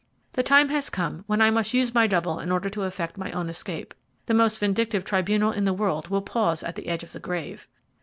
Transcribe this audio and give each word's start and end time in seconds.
"'The 0.33 0.41
time 0.41 0.69
has 0.69 0.89
come 0.89 1.23
when 1.27 1.43
I 1.43 1.51
must 1.51 1.75
use 1.75 1.93
my 1.93 2.07
double 2.07 2.39
in 2.39 2.51
order 2.51 2.69
to 2.71 2.85
effect 2.85 3.19
my 3.19 3.31
own 3.33 3.49
escape. 3.49 3.93
The 4.25 4.33
most 4.33 4.57
vindictive 4.57 5.05
tribunal 5.05 5.51
in 5.51 5.65
the 5.65 5.73
world 5.75 6.07
will 6.07 6.23
pause 6.23 6.63
at 6.63 6.73
the 6.75 6.87
edge 6.87 7.03
of 7.03 7.11
the 7.13 7.19
grave. 7.19 7.67